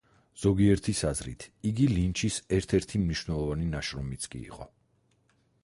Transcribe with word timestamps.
ზოგიერთის 0.43 1.01
აზრით, 1.09 1.45
იგი 1.71 1.85
ლინჩის 1.91 2.39
ერთ-ერთი 2.59 3.03
მნიშვნელოვანი 3.03 3.69
ნაშრომიც 3.77 4.29
კი 4.33 4.43
იყო. 4.49 4.69